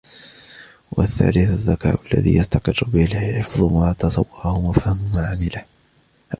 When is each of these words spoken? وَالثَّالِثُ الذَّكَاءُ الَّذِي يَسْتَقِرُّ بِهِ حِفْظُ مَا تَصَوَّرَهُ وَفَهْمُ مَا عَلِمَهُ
وَالثَّالِثُ 0.91 1.49
الذَّكَاءُ 1.49 2.01
الَّذِي 2.13 2.35
يَسْتَقِرُّ 2.37 2.79
بِهِ 2.87 3.41
حِفْظُ 3.41 3.61
مَا 3.73 3.93
تَصَوَّرَهُ 3.93 4.57
وَفَهْمُ 4.69 5.11
مَا 5.15 5.27
عَلِمَهُ 5.27 5.65